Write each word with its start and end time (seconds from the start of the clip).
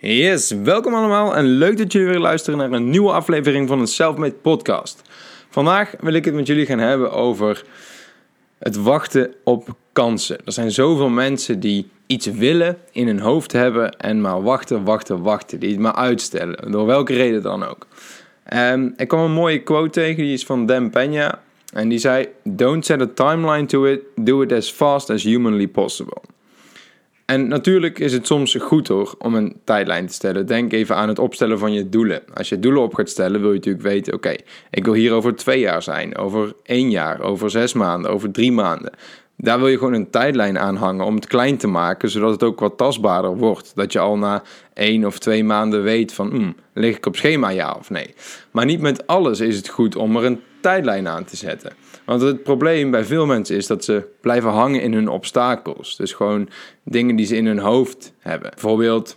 Yes, 0.00 0.50
welkom 0.50 0.94
allemaal 0.94 1.36
en 1.36 1.44
leuk 1.44 1.78
dat 1.78 1.92
jullie 1.92 2.08
weer 2.08 2.18
luisteren 2.18 2.58
naar 2.58 2.72
een 2.72 2.90
nieuwe 2.90 3.12
aflevering 3.12 3.68
van 3.68 3.80
een 3.80 3.86
Selfmade 3.86 4.32
podcast. 4.32 5.02
Vandaag 5.48 5.94
wil 6.00 6.12
ik 6.12 6.24
het 6.24 6.34
met 6.34 6.46
jullie 6.46 6.66
gaan 6.66 6.78
hebben 6.78 7.12
over 7.12 7.64
het 8.58 8.76
wachten 8.76 9.34
op 9.44 9.76
kansen. 9.92 10.38
Er 10.44 10.52
zijn 10.52 10.70
zoveel 10.70 11.08
mensen 11.08 11.60
die 11.60 11.90
iets 12.06 12.26
willen 12.26 12.78
in 12.92 13.06
hun 13.06 13.20
hoofd 13.20 13.52
hebben 13.52 13.96
en 13.96 14.20
maar 14.20 14.42
wachten, 14.42 14.84
wachten, 14.84 15.22
wachten. 15.22 15.60
Die 15.60 15.70
het 15.70 15.80
maar 15.80 15.94
uitstellen, 15.94 16.72
door 16.72 16.86
welke 16.86 17.14
reden 17.14 17.42
dan 17.42 17.62
ook. 17.62 17.86
Um, 18.54 18.94
ik 18.96 19.08
kwam 19.08 19.20
een 19.20 19.32
mooie 19.32 19.62
quote 19.62 19.90
tegen, 19.90 20.22
die 20.22 20.32
is 20.32 20.44
van 20.44 20.66
Dan 20.66 20.90
Peña. 20.90 21.38
En 21.72 21.88
die 21.88 21.98
zei, 21.98 22.26
don't 22.44 22.84
set 22.84 23.00
a 23.00 23.08
timeline 23.14 23.66
to 23.66 23.84
it, 23.84 24.00
do 24.14 24.42
it 24.42 24.52
as 24.52 24.70
fast 24.70 25.10
as 25.10 25.22
humanly 25.22 25.68
possible. 25.68 26.22
En 27.30 27.48
natuurlijk 27.48 27.98
is 27.98 28.12
het 28.12 28.26
soms 28.26 28.54
goed 28.54 28.88
hoor 28.88 29.14
om 29.18 29.34
een 29.34 29.56
tijdlijn 29.64 30.06
te 30.06 30.12
stellen. 30.12 30.46
Denk 30.46 30.72
even 30.72 30.96
aan 30.96 31.08
het 31.08 31.18
opstellen 31.18 31.58
van 31.58 31.72
je 31.72 31.88
doelen. 31.88 32.22
Als 32.34 32.48
je 32.48 32.58
doelen 32.58 32.82
op 32.82 32.94
gaat 32.94 33.08
stellen, 33.08 33.40
wil 33.40 33.48
je 33.48 33.56
natuurlijk 33.56 33.84
weten: 33.84 34.14
oké, 34.14 34.34
ik 34.70 34.84
wil 34.84 34.94
hier 34.94 35.12
over 35.12 35.36
twee 35.36 35.60
jaar 35.60 35.82
zijn, 35.82 36.16
over 36.16 36.54
één 36.62 36.90
jaar, 36.90 37.20
over 37.20 37.50
zes 37.50 37.72
maanden, 37.72 38.10
over 38.10 38.30
drie 38.30 38.52
maanden. 38.52 38.92
Daar 39.36 39.58
wil 39.58 39.68
je 39.68 39.78
gewoon 39.78 39.92
een 39.92 40.10
tijdlijn 40.10 40.58
aan 40.58 40.76
hangen 40.76 41.04
om 41.04 41.14
het 41.14 41.26
klein 41.26 41.56
te 41.56 41.66
maken, 41.66 42.10
zodat 42.10 42.30
het 42.30 42.42
ook 42.42 42.60
wat 42.60 42.76
tastbaarder 42.76 43.36
wordt. 43.36 43.72
Dat 43.74 43.92
je 43.92 43.98
al 43.98 44.18
na 44.18 44.42
één 44.74 45.04
of 45.04 45.18
twee 45.18 45.44
maanden 45.44 45.82
weet 45.82 46.12
van, 46.12 46.30
hmm, 46.30 46.54
lig 46.74 46.96
ik 46.96 47.06
op 47.06 47.16
schema 47.16 47.48
ja 47.48 47.76
of 47.78 47.90
nee. 47.90 48.14
Maar 48.50 48.64
niet 48.64 48.80
met 48.80 49.06
alles 49.06 49.40
is 49.40 49.56
het 49.56 49.68
goed 49.68 49.96
om 49.96 50.16
er 50.16 50.24
een 50.24 50.40
tijdlijn 50.60 51.08
aan 51.08 51.24
te 51.24 51.36
zetten. 51.36 51.72
Want 52.04 52.22
het 52.22 52.42
probleem 52.42 52.90
bij 52.90 53.04
veel 53.04 53.26
mensen 53.26 53.56
is 53.56 53.66
dat 53.66 53.84
ze 53.84 54.06
blijven 54.20 54.50
hangen 54.50 54.80
in 54.82 54.92
hun 54.92 55.08
obstakels. 55.08 55.96
Dus 55.96 56.12
gewoon 56.12 56.48
dingen 56.82 57.16
die 57.16 57.26
ze 57.26 57.36
in 57.36 57.46
hun 57.46 57.58
hoofd 57.58 58.12
hebben. 58.18 58.50
Bijvoorbeeld, 58.50 59.16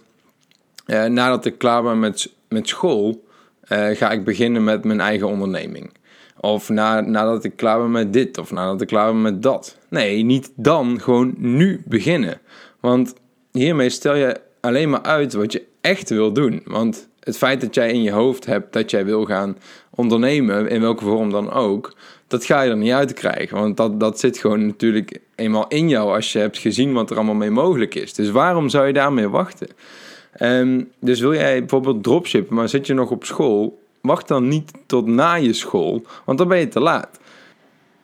eh, 0.85 1.05
nadat 1.05 1.45
ik 1.45 1.57
klaar 1.57 1.83
ben 1.83 1.99
met, 1.99 2.33
met 2.49 2.67
school, 2.67 3.23
eh, 3.61 3.89
ga 3.89 4.11
ik 4.11 4.23
beginnen 4.23 4.63
met 4.63 4.83
mijn 4.83 4.99
eigen 4.99 5.27
onderneming. 5.27 5.91
Of 6.39 6.69
na, 6.69 7.01
nadat 7.01 7.43
ik 7.43 7.55
klaar 7.55 7.79
ben 7.79 7.91
met 7.91 8.13
dit, 8.13 8.37
of 8.37 8.51
nadat 8.51 8.81
ik 8.81 8.87
klaar 8.87 9.11
ben 9.11 9.21
met 9.21 9.43
dat. 9.43 9.77
Nee, 9.89 10.23
niet 10.23 10.51
dan, 10.55 11.01
gewoon 11.01 11.33
nu 11.37 11.81
beginnen. 11.85 12.41
Want 12.79 13.13
hiermee 13.51 13.89
stel 13.89 14.15
je 14.15 14.41
alleen 14.61 14.89
maar 14.89 15.01
uit 15.01 15.33
wat 15.33 15.51
je 15.51 15.63
echt 15.81 16.09
wil 16.09 16.33
doen. 16.33 16.61
Want 16.65 17.09
het 17.23 17.37
feit 17.37 17.61
dat 17.61 17.75
jij 17.75 17.91
in 17.91 18.01
je 18.01 18.11
hoofd 18.11 18.45
hebt 18.45 18.73
dat 18.73 18.91
jij 18.91 19.05
wil 19.05 19.25
gaan 19.25 19.57
ondernemen, 19.89 20.69
in 20.69 20.81
welke 20.81 21.03
vorm 21.03 21.31
dan 21.31 21.51
ook, 21.51 21.93
dat 22.27 22.45
ga 22.45 22.61
je 22.61 22.69
er 22.69 22.77
niet 22.77 22.91
uit 22.91 23.13
krijgen. 23.13 23.57
Want 23.57 23.77
dat, 23.77 23.99
dat 23.99 24.19
zit 24.19 24.37
gewoon 24.37 24.65
natuurlijk 24.65 25.19
eenmaal 25.35 25.67
in 25.67 25.89
jou 25.89 26.15
als 26.15 26.31
je 26.31 26.39
hebt 26.39 26.57
gezien 26.57 26.93
wat 26.93 27.09
er 27.09 27.15
allemaal 27.15 27.35
mee 27.35 27.49
mogelijk 27.49 27.95
is. 27.95 28.13
Dus 28.13 28.29
waarom 28.29 28.69
zou 28.69 28.87
je 28.87 28.93
daarmee 28.93 29.29
wachten? 29.29 29.67
Um, 30.41 30.91
dus 30.99 31.19
wil 31.19 31.33
jij 31.33 31.59
bijvoorbeeld 31.59 32.03
dropshippen, 32.03 32.55
maar 32.55 32.69
zit 32.69 32.87
je 32.87 32.93
nog 32.93 33.11
op 33.11 33.23
school, 33.23 33.81
wacht 34.01 34.27
dan 34.27 34.47
niet 34.47 34.71
tot 34.85 35.05
na 35.05 35.33
je 35.33 35.53
school, 35.53 36.05
want 36.25 36.37
dan 36.37 36.47
ben 36.47 36.59
je 36.59 36.67
te 36.67 36.79
laat. 36.79 37.19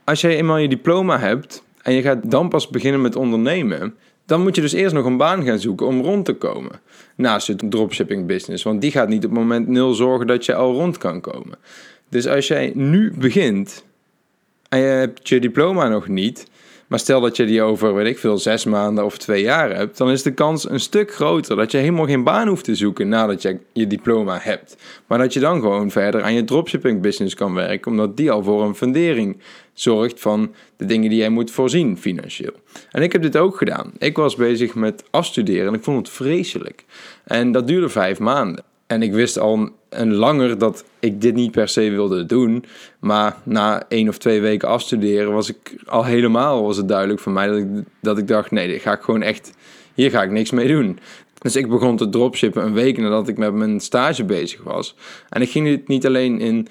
Als 0.04 0.22
jij 0.22 0.36
eenmaal 0.36 0.58
je 0.58 0.68
diploma 0.68 1.20
hebt 1.20 1.64
en 1.82 1.94
je 1.94 2.02
gaat 2.02 2.32
dan 2.32 2.50
pas 2.50 2.68
beginnen 2.68 3.02
met 3.02 3.16
ondernemen, 3.16 3.96
dan 4.28 4.42
moet 4.42 4.56
je 4.56 4.62
dus 4.62 4.74
eerst 4.74 4.94
nog 4.94 5.06
een 5.06 5.18
baan 5.18 5.44
gaan 5.44 5.60
zoeken 5.60 5.88
om 5.88 6.02
rond 6.02 6.26
te 6.26 6.34
komen. 6.34 6.80
Naast 7.16 7.48
je 7.48 7.56
dropshipping 7.56 8.26
business. 8.26 8.64
Want 8.64 8.82
die 8.82 8.92
gaat 8.92 9.10
niet 9.10 9.26
op 9.26 9.32
moment 9.32 9.68
nul 9.68 9.94
zorgen 9.94 10.28
dat 10.28 10.46
je 10.46 10.56
al 10.56 10.74
rond 10.74 10.98
kan 10.98 11.22
komen. 11.22 11.58
Dus 12.10 12.28
als 12.28 12.48
jij 12.48 12.72
nu 12.76 13.14
begint 13.18 13.86
en 14.70 14.80
je 14.80 14.86
hebt 14.86 15.30
je 15.30 15.40
diploma 15.40 15.88
nog 15.88 16.08
niet, 16.08 16.48
maar 16.88 17.00
stel 17.00 17.22
dat 17.22 17.36
je 17.36 17.46
die 17.46 17.62
over, 17.62 17.94
weet 17.94 18.08
ik 18.08 18.18
veel, 18.18 18.38
zes 18.38 18.66
maanden 18.66 19.06
of 19.06 19.18
twee 19.18 19.42
jaar 19.42 19.76
hebt, 19.76 19.98
dan 19.98 20.10
is 20.10 20.24
de 20.24 20.34
kans 20.34 20.70
een 20.70 20.80
stuk 20.80 21.14
groter 21.14 21.56
dat 21.56 21.72
je 21.72 21.78
helemaal 21.78 22.06
geen 22.06 22.24
baan 22.24 22.48
hoeft 22.48 22.64
te 22.64 22.76
zoeken 22.76 23.10
nadat 23.10 23.42
je 23.42 23.60
je 23.74 23.88
diploma 23.88 24.38
hebt. 24.42 24.78
Maar 25.08 25.18
dat 25.18 25.34
je 25.34 25.40
dan 25.40 25.62
gewoon 25.62 25.92
verder 25.92 26.24
aan 26.24 26.34
je 26.34 26.44
dropshipping 26.44 27.02
business 27.02 27.36
kan 27.36 27.54
werken, 27.54 27.92
omdat 27.92 28.18
die 28.18 28.32
al 28.32 28.44
voor 28.44 28.64
een 28.64 28.76
fundering 28.76 29.38
zorgt 29.74 30.20
van 30.20 30.54
de 30.78 30.86
dingen 30.86 31.10
die 31.10 31.20
jij 31.20 31.30
moet 31.30 31.52
voorzien 31.52 31.98
financieel. 31.98 32.54
En 32.92 33.02
ik 33.02 33.12
heb 33.12 33.22
dit 33.22 33.38
ook 33.38 33.58
gedaan. 33.58 33.92
Ik 33.98 34.16
was 34.16 34.36
bezig 34.36 34.76
met 34.76 35.04
afstuderen 35.10 35.68
en 35.68 35.74
ik 35.74 35.84
vond 35.84 35.98
het 35.98 36.16
vreselijk. 36.16 36.86
En 37.24 37.52
dat 37.52 37.68
duurde 37.68 37.90
vijf 37.90 38.20
maanden. 38.20 38.64
En 38.88 39.02
ik 39.02 39.14
wist 39.14 39.40
al 39.40 39.70
een 39.90 40.14
langer 40.14 40.58
dat 40.58 40.86
ik 41.00 41.22
dit 41.22 41.36
niet 41.36 41.52
per 41.52 41.68
se 41.68 41.90
wilde 41.90 42.26
doen. 42.26 42.66
Maar 43.00 43.36
na 43.44 43.84
één 43.88 44.08
of 44.10 44.18
twee 44.18 44.42
weken 44.42 44.68
afstuderen 44.68 45.34
was 45.34 45.50
ik 45.50 45.76
al 45.86 46.06
helemaal 46.06 46.64
was 46.64 46.78
het 46.78 46.88
duidelijk 46.88 47.20
voor 47.20 47.32
mij 47.32 47.48
dat 47.48 47.58
ik, 47.58 47.66
dat 48.02 48.18
ik 48.18 48.28
dacht: 48.28 48.52
nee, 48.52 48.68
dit 48.68 48.82
ga 48.82 48.92
ik 48.92 49.02
gewoon 49.02 49.22
echt, 49.22 49.52
hier 49.94 50.10
ga 50.10 50.24
ik 50.24 50.32
niks 50.32 50.52
mee 50.52 50.68
doen. 50.68 51.00
Dus 51.42 51.56
ik 51.56 51.70
begon 51.70 51.98
te 51.98 52.10
dropshippen 52.10 52.66
een 52.66 52.74
week 52.74 52.98
nadat 52.98 53.28
ik 53.28 53.38
met 53.38 53.54
mijn 53.54 53.80
stage 53.80 54.24
bezig 54.24 54.64
was. 54.64 54.96
En 55.30 55.42
ik 55.42 55.50
ging 55.50 55.68
dit 55.68 55.88
niet 55.88 56.06
alleen 56.06 56.40
in 56.40 56.68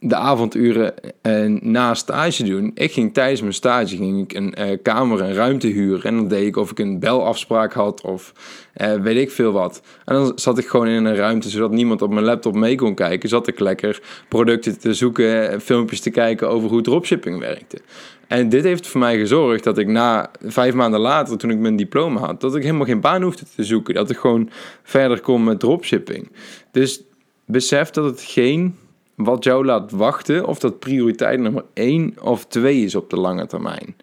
de 0.00 0.16
avonduren 0.16 0.94
uh, 1.22 1.60
na 1.60 1.94
stage 1.94 2.44
doen. 2.44 2.70
Ik 2.74 2.92
ging 2.92 3.14
tijdens 3.14 3.40
mijn 3.40 3.52
stage 3.52 3.96
ging 3.96 4.22
ik 4.22 4.36
een 4.36 4.54
uh, 4.58 4.76
kamer, 4.82 5.20
een 5.20 5.34
ruimte 5.34 5.66
huren. 5.66 6.02
En 6.02 6.16
dan 6.16 6.28
deed 6.28 6.46
ik 6.46 6.56
of 6.56 6.70
ik 6.70 6.78
een 6.78 6.98
belafspraak 6.98 7.72
had 7.72 8.00
of 8.00 8.32
uh, 8.76 8.94
weet 8.94 9.16
ik 9.16 9.30
veel 9.30 9.52
wat. 9.52 9.82
En 10.04 10.14
dan 10.14 10.32
zat 10.34 10.58
ik 10.58 10.66
gewoon 10.66 10.86
in 10.86 11.04
een 11.04 11.16
ruimte 11.16 11.48
zodat 11.48 11.70
niemand 11.70 12.02
op 12.02 12.12
mijn 12.12 12.24
laptop 12.24 12.54
mee 12.54 12.74
kon 12.74 12.94
kijken. 12.94 13.28
Zat 13.28 13.46
ik 13.46 13.58
lekker 13.58 14.00
producten 14.28 14.78
te 14.78 14.94
zoeken, 14.94 15.60
filmpjes 15.60 16.00
te 16.00 16.10
kijken 16.10 16.48
over 16.48 16.68
hoe 16.68 16.82
dropshipping 16.82 17.38
werkte. 17.38 17.78
En 18.26 18.48
dit 18.48 18.64
heeft 18.64 18.86
voor 18.86 19.00
mij 19.00 19.18
gezorgd 19.18 19.64
dat 19.64 19.78
ik 19.78 19.86
na 19.86 20.30
vijf 20.42 20.74
maanden 20.74 21.00
later, 21.00 21.38
toen 21.38 21.50
ik 21.50 21.58
mijn 21.58 21.76
diploma 21.76 22.20
had, 22.20 22.40
dat 22.40 22.56
ik 22.56 22.62
helemaal 22.62 22.86
geen 22.86 23.00
baan 23.00 23.22
hoefde 23.22 23.44
te 23.56 23.64
zoeken. 23.64 23.94
Dat 23.94 24.10
ik 24.10 24.16
gewoon 24.16 24.50
verder 24.82 25.20
kon 25.20 25.44
met 25.44 25.60
dropshipping. 25.60 26.30
Dus 26.72 27.02
besef 27.46 27.90
dat 27.90 28.04
het 28.04 28.20
geen 28.20 28.76
wat 29.24 29.44
jou 29.44 29.64
laat 29.64 29.90
wachten 29.90 30.46
of 30.46 30.58
dat 30.58 30.78
prioriteit 30.78 31.40
nummer 31.40 31.64
1 31.74 32.14
of 32.20 32.46
2 32.46 32.84
is 32.84 32.94
op 32.94 33.10
de 33.10 33.16
lange 33.16 33.46
termijn. 33.46 33.96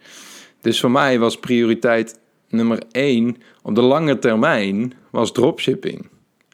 Dus 0.61 0.79
voor 0.79 0.91
mij 0.91 1.19
was 1.19 1.39
prioriteit 1.39 2.19
nummer 2.49 2.83
1 2.91 3.37
op 3.63 3.75
de 3.75 3.81
lange 3.81 4.19
termijn 4.19 4.93
was 5.09 5.31
dropshipping. 5.31 6.07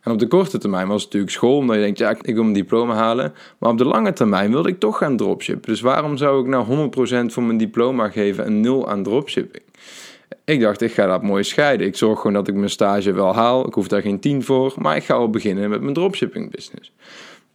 En 0.03 0.11
op 0.11 0.19
de 0.19 0.27
korte 0.27 0.57
termijn 0.57 0.88
was 0.88 0.95
het 0.95 1.05
natuurlijk 1.05 1.31
school, 1.31 1.57
omdat 1.57 1.75
je 1.75 1.81
denkt, 1.81 1.97
ja, 1.97 2.09
ik 2.09 2.33
wil 2.33 2.44
mijn 2.44 2.55
diploma 2.55 2.94
halen. 2.94 3.33
Maar 3.57 3.69
op 3.69 3.77
de 3.77 3.85
lange 3.85 4.13
termijn 4.13 4.51
wilde 4.51 4.69
ik 4.69 4.79
toch 4.79 4.97
gaan 4.97 5.17
dropshippen. 5.17 5.69
Dus 5.69 5.81
waarom 5.81 6.17
zou 6.17 6.41
ik 6.41 6.47
nou 6.47 6.89
100% 7.27 7.33
voor 7.33 7.44
mijn 7.44 7.57
diploma 7.57 8.09
geven 8.09 8.45
en 8.45 8.59
0 8.59 8.89
aan 8.89 9.03
dropshipping? 9.03 9.63
Ik 10.45 10.59
dacht, 10.59 10.81
ik 10.81 10.91
ga 10.91 11.05
dat 11.05 11.23
mooi 11.23 11.44
scheiden. 11.44 11.88
Ik 11.88 11.95
zorg 11.95 12.17
gewoon 12.17 12.33
dat 12.33 12.47
ik 12.47 12.55
mijn 12.55 12.69
stage 12.69 13.11
wel 13.11 13.33
haal. 13.33 13.67
Ik 13.67 13.73
hoef 13.73 13.88
daar 13.88 14.01
geen 14.01 14.19
10 14.19 14.44
voor, 14.44 14.73
maar 14.77 14.95
ik 14.95 15.03
ga 15.03 15.13
al 15.13 15.29
beginnen 15.29 15.69
met 15.69 15.81
mijn 15.81 15.94
dropshipping 15.94 16.51
business. 16.51 16.91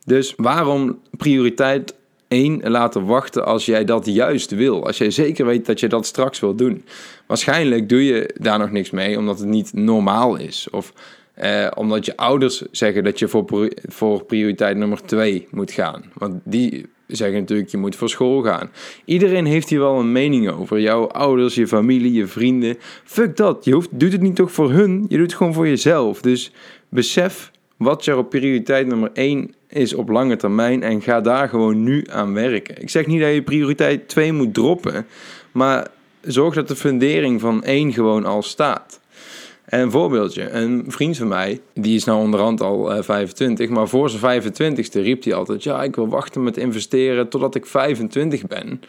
Dus 0.06 0.34
waarom 0.36 0.98
prioriteit 1.10 1.94
1 2.28 2.70
laten 2.70 3.04
wachten 3.04 3.46
als 3.46 3.66
jij 3.66 3.84
dat 3.84 4.06
juist 4.06 4.50
wil? 4.50 4.86
Als 4.86 4.98
jij 4.98 5.10
zeker 5.10 5.46
weet 5.46 5.66
dat 5.66 5.80
je 5.80 5.88
dat 5.88 6.06
straks 6.06 6.40
wil 6.40 6.54
doen. 6.54 6.84
Waarschijnlijk 7.26 7.88
doe 7.88 8.04
je 8.04 8.34
daar 8.40 8.58
nog 8.58 8.70
niks 8.70 8.90
mee 8.90 9.18
omdat 9.18 9.38
het 9.38 9.48
niet 9.48 9.72
normaal 9.72 10.36
is. 10.36 10.68
Of 10.70 10.92
eh, 11.34 11.66
omdat 11.74 12.04
je 12.04 12.16
ouders 12.16 12.62
zeggen 12.70 13.04
dat 13.04 13.18
je 13.18 13.28
voor, 13.28 13.70
voor 13.88 14.24
prioriteit 14.24 14.76
nummer 14.76 15.02
2 15.02 15.46
moet 15.50 15.70
gaan. 15.70 16.04
Want 16.14 16.34
die 16.44 16.86
zeggen 17.06 17.40
natuurlijk, 17.40 17.68
je 17.68 17.76
moet 17.76 17.96
voor 17.96 18.08
school 18.08 18.42
gaan. 18.42 18.70
Iedereen 19.04 19.46
heeft 19.46 19.68
hier 19.68 19.78
wel 19.78 19.98
een 19.98 20.12
mening 20.12 20.50
over. 20.50 20.80
Jouw 20.80 21.06
ouders, 21.06 21.54
je 21.54 21.66
familie, 21.66 22.12
je 22.12 22.26
vrienden. 22.26 22.76
Fuck 23.04 23.36
dat. 23.36 23.64
Je 23.64 23.72
hoeft, 23.72 23.88
doet 23.90 24.12
het 24.12 24.20
niet 24.20 24.36
toch 24.36 24.52
voor 24.52 24.70
hun. 24.70 25.06
Je 25.08 25.16
doet 25.16 25.26
het 25.26 25.34
gewoon 25.34 25.54
voor 25.54 25.68
jezelf. 25.68 26.20
Dus 26.20 26.52
besef 26.88 27.50
wat 27.76 28.04
jouw 28.04 28.22
prioriteit 28.22 28.86
nummer 28.86 29.10
1 29.12 29.54
is 29.68 29.94
op 29.94 30.08
lange 30.08 30.36
termijn 30.36 30.82
en 30.82 31.02
ga 31.02 31.20
daar 31.20 31.48
gewoon 31.48 31.82
nu 31.82 32.04
aan 32.10 32.34
werken. 32.34 32.82
Ik 32.82 32.90
zeg 32.90 33.06
niet 33.06 33.20
dat 33.20 33.32
je 33.32 33.42
prioriteit 33.42 34.08
2 34.08 34.32
moet 34.32 34.54
droppen, 34.54 35.06
maar 35.52 35.88
zorg 36.20 36.54
dat 36.54 36.68
de 36.68 36.76
fundering 36.76 37.40
van 37.40 37.64
1 37.64 37.92
gewoon 37.92 38.24
al 38.24 38.42
staat. 38.42 39.00
En 39.64 39.80
een 39.80 39.90
voorbeeldje, 39.90 40.50
een 40.50 40.84
vriend 40.88 41.16
van 41.16 41.28
mij, 41.28 41.60
die 41.74 41.96
is 41.96 42.04
nou 42.04 42.20
onderhand 42.20 42.60
al 42.60 42.92
uh, 42.92 42.98
eh, 42.98 43.04
25, 43.04 43.68
maar 43.68 43.88
voor 43.88 44.10
zijn 44.10 44.42
25ste 44.42 45.00
riep 45.00 45.24
hij 45.24 45.34
altijd: 45.34 45.62
Ja, 45.62 45.82
ik 45.82 45.94
wil 45.94 46.08
wachten 46.08 46.42
met 46.42 46.56
investeren 46.56 47.28
totdat 47.28 47.54
ik 47.54 47.66
25 47.66 48.46
ben. 48.46 48.80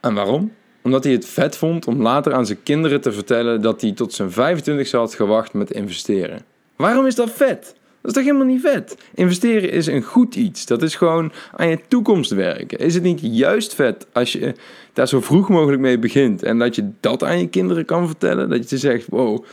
En 0.00 0.14
waarom? 0.14 0.52
Omdat 0.82 1.04
hij 1.04 1.12
het 1.12 1.26
vet 1.26 1.56
vond 1.56 1.86
om 1.86 2.02
later 2.02 2.32
aan 2.34 2.46
zijn 2.46 2.62
kinderen 2.62 3.00
te 3.00 3.12
vertellen 3.12 3.62
dat 3.62 3.80
hij 3.80 3.92
tot 3.92 4.12
zijn 4.12 4.30
25ste 4.30 4.90
had 4.90 5.14
gewacht 5.14 5.52
met 5.52 5.70
investeren. 5.70 6.55
Waarom 6.76 7.06
is 7.06 7.14
dat 7.14 7.30
vet? 7.30 7.74
Dat 8.00 8.16
is 8.16 8.22
toch 8.22 8.32
helemaal 8.32 8.54
niet 8.54 8.60
vet? 8.60 8.96
Investeren 9.14 9.70
is 9.70 9.86
een 9.86 10.02
goed 10.02 10.34
iets. 10.34 10.66
Dat 10.66 10.82
is 10.82 10.94
gewoon 10.94 11.32
aan 11.56 11.68
je 11.68 11.78
toekomst 11.88 12.30
werken. 12.30 12.78
Is 12.78 12.94
het 12.94 13.02
niet 13.02 13.20
juist 13.22 13.74
vet 13.74 14.06
als 14.12 14.32
je 14.32 14.54
daar 14.92 15.08
zo 15.08 15.20
vroeg 15.20 15.48
mogelijk 15.48 15.82
mee 15.82 15.98
begint 15.98 16.42
en 16.42 16.58
dat 16.58 16.74
je 16.74 16.90
dat 17.00 17.24
aan 17.24 17.38
je 17.38 17.48
kinderen 17.48 17.84
kan 17.84 18.06
vertellen? 18.06 18.48
Dat 18.48 18.70
je 18.70 18.78
zegt: 18.78 19.06
wow, 19.08 19.44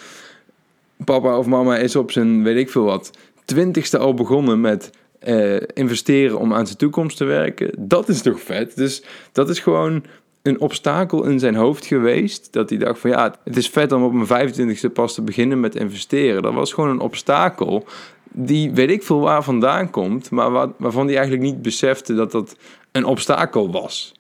papa 1.06 1.38
of 1.38 1.46
mama 1.46 1.78
is 1.78 1.96
op 1.96 2.12
zijn 2.12 2.44
weet 2.44 2.58
ik 2.58 2.70
veel 2.70 2.84
wat, 2.84 3.12
twintigste 3.46 3.98
al 3.98 4.14
begonnen 4.14 4.62
met 4.62 4.90
uh, 5.28 5.56
investeren 5.74 6.40
om 6.40 6.54
aan 6.54 6.66
zijn 6.66 6.78
toekomst 6.78 7.18
te 7.18 7.25
werken. 7.25 7.72
Dat 7.78 8.10
is 8.10 8.22
toch 8.22 8.42
vet? 8.42 8.75
Dus 8.75 9.04
dat 9.31 9.50
is 9.50 9.60
gewoon 9.60 10.04
een 10.44 10.62
obstakel 10.62 11.24
in 11.24 11.40
zijn 11.40 11.56
hoofd 11.56 11.86
geweest. 11.86 12.54
Dat 12.54 12.69
hij 12.69 12.78
dacht 12.78 13.00
van 13.00 13.10
ja, 13.10 13.36
het 13.44 13.57
is 13.57 13.69
vet 13.69 13.92
om 13.92 14.04
op 14.04 14.13
mijn 14.13 14.54
25ste 14.54 14.92
pas 14.94 15.13
te 15.13 15.22
beginnen 15.22 15.60
met 15.60 15.75
investeren. 15.75 16.42
Dat 16.42 16.54
was 16.54 16.74
gewoon 16.74 16.90
een 16.90 17.00
obstakel 17.00 17.86
die 18.34 18.72
weet 18.72 18.90
ik 18.90 19.04
veel 19.04 19.19
waar 19.19 19.44
vandaan 19.44 19.90
komt, 19.90 20.30
maar 20.30 20.51
waarvan 20.78 21.06
hij 21.06 21.16
eigenlijk 21.16 21.45
niet 21.45 21.62
besefte 21.62 22.13
dat 22.13 22.31
dat 22.31 22.56
een 22.92 23.06
obstakel 23.06 23.72
was. 23.72 24.13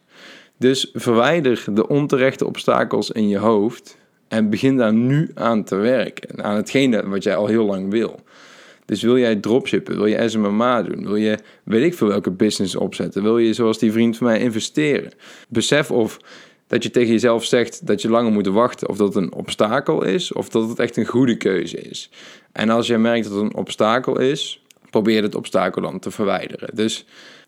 Dus 0.57 0.89
verwijder 0.93 1.63
de 1.71 1.87
onterechte 1.87 2.45
obstakels 2.45 3.11
in 3.11 3.27
je 3.27 3.37
hoofd 3.37 3.97
en 4.27 4.49
begin 4.49 4.77
daar 4.77 4.93
nu 4.93 5.31
aan 5.33 5.63
te 5.63 5.75
werken. 5.75 6.43
Aan 6.43 6.55
hetgene 6.55 7.09
wat 7.09 7.23
jij 7.23 7.35
al 7.35 7.47
heel 7.47 7.65
lang 7.65 7.89
wil. 7.89 8.19
Dus 8.85 9.01
wil 9.01 9.17
jij 9.17 9.35
dropshippen? 9.35 9.95
Wil 9.95 10.05
je 10.05 10.29
SMMA 10.29 10.81
doen? 10.81 11.05
Wil 11.05 11.15
je 11.15 11.37
weet 11.63 11.83
ik 11.83 11.93
veel 11.93 12.07
welke 12.07 12.31
business 12.31 12.75
opzetten? 12.75 13.23
Wil 13.23 13.37
je 13.37 13.53
zoals 13.53 13.79
die 13.79 13.91
vriend 13.91 14.17
van 14.17 14.27
mij 14.27 14.39
investeren? 14.39 15.11
Besef 15.49 15.91
of 15.91 16.19
dat 16.67 16.83
je 16.83 16.89
tegen 16.89 17.11
jezelf 17.11 17.45
zegt 17.45 17.87
dat 17.87 18.01
je 18.01 18.09
langer 18.09 18.31
moet 18.31 18.47
wachten, 18.47 18.89
of 18.89 18.97
dat 18.97 19.15
een 19.15 19.33
obstakel 19.33 20.03
is, 20.03 20.33
of 20.33 20.49
dat 20.49 20.69
het 20.69 20.79
echt 20.79 20.97
een 20.97 21.05
goede 21.05 21.37
keuze 21.37 21.81
is. 21.81 22.09
En 22.51 22.69
als 22.69 22.87
je 22.87 22.97
merkt 22.97 23.23
dat 23.23 23.33
het 23.33 23.43
een 23.43 23.55
obstakel 23.55 24.19
is, 24.19 24.63
probeer 24.89 25.23
het 25.23 25.35
obstakel 25.35 25.81
dan 25.81 25.99
te 25.99 26.11
verwijderen. 26.11 26.75
Dus 26.75 27.05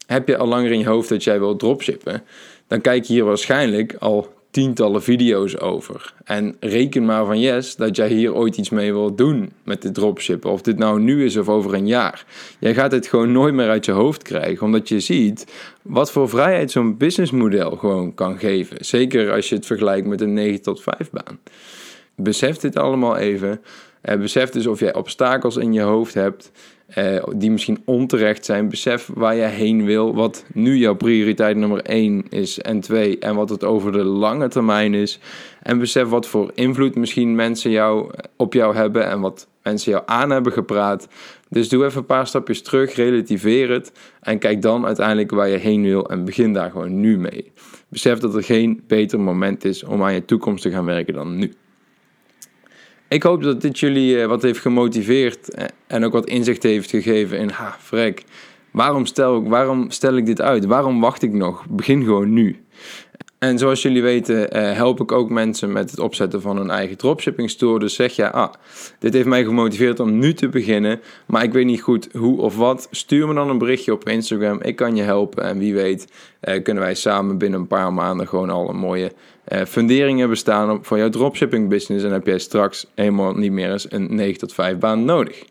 heb 0.08 0.28
je 0.28 0.38
al 0.38 0.48
langer 0.48 0.72
in 0.72 0.80
je 0.80 0.88
hoofd 0.88 1.10
dat 1.10 1.24
jij 1.24 1.40
wil 1.40 1.56
dropshippen, 1.56 2.24
dan 2.68 2.82
kijk 2.82 3.04
je 3.04 3.14
hier 3.14 3.26
waarschijnlijk 3.26 3.96
al 4.00 4.34
tientallen 4.56 5.04
video's 5.04 5.58
over. 5.60 6.14
En 6.24 6.56
reken 6.60 7.06
maar 7.06 7.26
van 7.26 7.40
yes 7.40 7.76
dat 7.76 7.96
jij 7.96 8.10
hier 8.10 8.34
ooit 8.34 8.58
iets 8.58 8.70
mee 8.70 8.94
wilt 8.94 9.18
doen 9.18 9.52
met 9.64 9.82
de 9.82 9.92
dropshippen. 9.92 10.52
Of 10.52 10.62
dit 10.62 10.78
nou 10.78 11.00
nu 11.00 11.26
is 11.26 11.38
of 11.38 11.50
over 11.50 11.74
een 11.74 11.88
jaar. 11.88 12.26
Jij 12.60 12.74
gaat 12.74 12.92
het 12.92 13.08
gewoon 13.08 13.32
nooit 13.32 13.54
meer 13.54 13.70
uit 13.70 13.86
je 13.86 13.92
hoofd 13.92 14.22
krijgen. 14.22 14.66
Omdat 14.66 14.90
je 14.90 15.00
ziet 15.00 15.46
wat 15.82 16.12
voor 16.12 16.30
vrijheid 16.30 16.72
zo'n 16.72 16.98
businessmodel 16.98 17.72
gewoon 17.72 18.14
kan 18.14 18.40
geven. 18.40 18.86
Zeker 18.86 19.32
als 19.32 19.50
je 19.50 19.56
het 19.56 19.66
vergelijkt 19.66 20.08
met 20.08 20.22
een 20.22 20.34
9 20.34 20.62
tot 20.62 20.82
5 20.82 21.10
baan. 21.12 21.40
Besef 22.16 22.58
dit 22.58 22.78
allemaal 22.78 23.18
even. 23.18 23.62
Uh, 24.10 24.16
besef 24.16 24.50
dus 24.50 24.68
of 24.68 24.80
jij 24.80 24.94
obstakels 24.94 25.58
in 25.58 25.74
je 25.74 25.82
hoofd 25.82 26.14
hebt. 26.14 26.52
Uh, 26.98 27.24
die 27.36 27.52
misschien 27.52 27.82
onterecht 27.86 28.46
zijn. 28.46 28.70
Besef 28.70 29.10
waar 29.14 29.36
je 29.36 29.44
heen 29.44 29.86
wil, 29.86 30.16
wat 30.16 30.46
nu 30.54 30.78
jouw 30.78 30.96
prioriteit 30.96 31.58
nummer 31.58 31.82
1 31.82 32.26
is 32.30 32.60
en 32.60 32.80
2 32.80 33.20
en 33.20 33.36
wat 33.36 33.50
het 33.50 33.64
over 33.64 33.92
de 33.92 34.04
lange 34.04 34.48
termijn 34.48 34.94
is. 34.94 35.20
En 35.62 35.80
besef 35.80 36.08
wat 36.08 36.28
voor 36.28 36.52
invloed 36.54 36.96
misschien 36.96 37.36
mensen 37.36 37.72
jou, 37.72 38.12
op 38.36 38.54
jou 38.54 38.76
hebben 38.76 39.06
en 39.06 39.20
wat 39.20 39.48
mensen 39.64 39.92
jou 39.92 40.04
aan 40.06 40.30
hebben 40.30 40.52
gepraat. 40.52 41.08
Dus 41.50 41.70
doe 41.70 41.86
even 41.86 42.00
een 42.00 42.06
paar 42.06 42.28
stapjes 42.28 42.62
terug, 42.62 42.96
relativeer 42.96 43.70
het 43.70 43.92
en 44.22 44.40
kijk 44.40 44.62
dan 44.62 44.86
uiteindelijk 44.86 45.32
waar 45.32 45.50
je 45.50 45.58
heen 45.58 45.82
wil 45.82 46.10
en 46.10 46.26
begin 46.26 46.54
daar 46.54 46.72
gewoon 46.72 47.00
nu 47.00 47.18
mee. 47.18 47.52
Besef 47.90 48.20
dat 48.20 48.36
er 48.36 48.44
geen 48.44 48.84
beter 48.88 49.20
moment 49.20 49.66
is 49.66 49.84
om 49.84 50.04
aan 50.04 50.14
je 50.14 50.26
toekomst 50.26 50.64
te 50.64 50.72
gaan 50.72 50.86
werken 50.86 51.14
dan 51.14 51.38
nu. 51.38 51.54
Ik 53.08 53.24
hoop 53.24 53.44
dat 53.44 53.62
dit 53.62 53.80
jullie 53.80 54.22
eh, 54.22 54.28
wat 54.28 54.42
heeft 54.42 54.60
gemotiveerd 54.60 55.50
eh, 55.50 55.66
en 55.88 56.06
ook 56.06 56.12
wat 56.12 56.26
inzicht 56.26 56.64
heeft 56.64 56.90
gegeven 56.90 57.38
in, 57.38 57.50
ha, 57.50 57.76
vrek, 57.80 58.24
waarom 58.72 59.06
stel, 59.06 59.38
ik, 59.38 59.48
waarom 59.48 59.92
stel 59.92 60.18
ik 60.18 60.26
dit 60.26 60.42
uit? 60.42 60.66
Waarom 60.66 61.02
wacht 61.02 61.22
ik 61.22 61.34
nog? 61.34 61.66
Begin 61.70 62.04
gewoon 62.04 62.34
nu. 62.34 62.60
En 63.40 63.58
zoals 63.58 63.82
jullie 63.82 64.02
weten 64.02 64.52
eh, 64.52 64.74
help 64.74 65.02
ik 65.02 65.12
ook 65.12 65.30
mensen 65.30 65.72
met 65.72 65.92
het 65.92 66.00
opzetten 66.00 66.42
van 66.42 66.58
een 66.58 66.70
eigen 66.70 66.98
dropshipping 66.98 67.50
store. 67.50 67.80
Dus 67.80 67.96
zeg 67.96 68.16
je, 68.16 68.32
ah, 68.32 68.54
dit 69.00 69.14
heeft 69.14 69.28
mij 69.28 69.44
gemotiveerd 69.44 70.00
om 70.00 70.20
nu 70.20 70.34
te 70.34 70.50
beginnen, 70.50 71.00
maar 71.26 71.44
ik 71.44 71.54
weet 71.54 71.66
niet 71.66 71.82
goed 71.82 72.10
hoe 72.14 72.42
of 72.42 72.58
wat. 72.58 72.88
Stuur 72.92 73.28
me 73.28 73.34
dan 73.34 73.50
een 73.50 73.58
berichtje 73.58 73.94
op 73.94 74.10
Instagram. 74.10 74.62
Ik 74.62 74.76
kan 74.76 74.96
je 74.96 75.04
helpen 75.04 75.44
en 75.44 75.58
wie 75.58 75.74
weet 75.74 76.08
kunnen 76.64 76.84
wij 76.84 76.96
samen 76.96 77.38
binnen 77.38 77.60
een 77.60 77.68
paar 77.68 77.94
maanden 77.94 78.28
gewoon 78.28 78.50
al 78.50 78.70
een 78.70 78.78
mooie 78.78 79.12
funderingen 79.68 80.30
bestaan 80.30 80.80
voor 80.82 80.98
jouw 80.98 81.10
dropshipping 81.10 81.70
business 81.70 82.06
en 82.06 82.12
heb 82.12 82.26
jij 82.26 82.40
straks 82.40 82.88
helemaal 82.96 83.34
niet 83.34 83.52
meer 83.52 83.72
eens 83.72 83.92
een 83.92 84.16
9 84.16 84.40
tot 84.40 84.54
5 84.54 84.78
baan 84.78 85.06
nodig. 85.06 85.44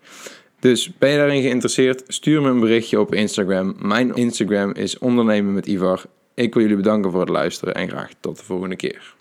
Dus 0.60 0.92
ben 0.98 1.10
je 1.10 1.16
daarin 1.16 1.42
geïnteresseerd? 1.42 2.02
Stuur 2.06 2.42
me 2.42 2.48
een 2.48 2.60
berichtje 2.60 3.00
op 3.00 3.14
Instagram. 3.14 3.74
Mijn 3.78 4.14
Instagram 4.14 4.72
is 4.72 4.98
ondernemen 4.98 5.54
met 5.54 5.66
Ivar. 5.66 6.02
Ik 6.34 6.54
wil 6.54 6.62
jullie 6.62 6.76
bedanken 6.76 7.10
voor 7.10 7.20
het 7.20 7.28
luisteren 7.28 7.74
en 7.74 7.88
graag 7.88 8.10
tot 8.20 8.38
de 8.38 8.44
volgende 8.44 8.76
keer. 8.76 9.13